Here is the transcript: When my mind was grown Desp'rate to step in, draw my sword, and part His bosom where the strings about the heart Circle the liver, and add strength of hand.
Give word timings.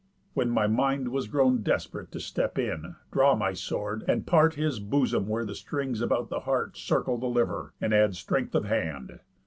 When 0.33 0.49
my 0.49 0.65
mind 0.65 1.09
was 1.09 1.27
grown 1.27 1.59
Desp'rate 1.61 2.09
to 2.13 2.19
step 2.19 2.57
in, 2.57 2.95
draw 3.11 3.35
my 3.35 3.53
sword, 3.53 4.03
and 4.07 4.25
part 4.25 4.55
His 4.55 4.79
bosom 4.79 5.27
where 5.27 5.45
the 5.45 5.53
strings 5.53 6.01
about 6.01 6.29
the 6.29 6.39
heart 6.39 6.75
Circle 6.75 7.19
the 7.19 7.27
liver, 7.27 7.75
and 7.79 7.93
add 7.93 8.15
strength 8.15 8.55
of 8.55 8.65
hand. 8.65 9.19